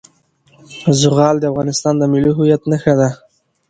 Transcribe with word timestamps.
زغال 0.99 1.35
د 1.39 1.43
افغانستان 1.51 1.93
د 1.97 2.03
ملي 2.13 2.31
هویت 2.37 2.61
نښه 2.71 2.93
ده. 2.99 3.09